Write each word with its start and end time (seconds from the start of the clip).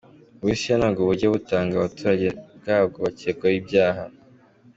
Uburusiya 0.35 0.75
ntabwo 0.79 1.01
bujya 1.09 1.27
butanga 1.33 1.73
abaturage 1.75 2.27
babwo 2.65 2.97
bacyekwaho 3.05 3.55
ibyaha. 3.61 4.03